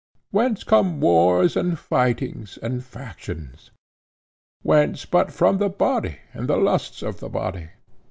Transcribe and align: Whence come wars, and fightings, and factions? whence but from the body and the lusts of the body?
Whence 0.31 0.63
come 0.63 0.99
wars, 0.99 1.55
and 1.55 1.77
fightings, 1.77 2.57
and 2.63 2.83
factions? 2.83 3.69
whence 4.63 5.05
but 5.05 5.31
from 5.31 5.59
the 5.59 5.69
body 5.69 6.17
and 6.33 6.49
the 6.49 6.57
lusts 6.57 7.03
of 7.03 7.19
the 7.19 7.29
body? 7.29 7.69